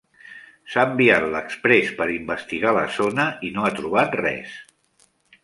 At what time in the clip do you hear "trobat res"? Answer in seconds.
3.83-4.59